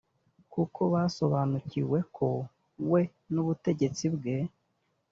kuko 0.53 0.81
basobanukiwe 0.93 1.99
ko 2.15 2.27
we 2.91 3.01
n’ubutegetsi 3.33 4.05
bwe 4.15 4.37